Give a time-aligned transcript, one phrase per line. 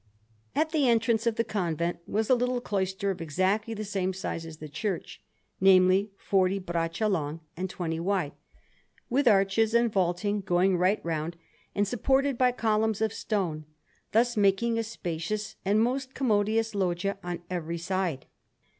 [0.55, 4.47] At the entrance of the convent was a little cloister of exactly the same size
[4.47, 5.21] as the church
[5.59, 8.31] namely, forty braccia long and twenty wide
[9.11, 11.37] with arches and vaulting going right round
[11.75, 13.65] and supported by columns of stone,
[14.11, 18.25] thus making a spacious and most commodious loggia on every side.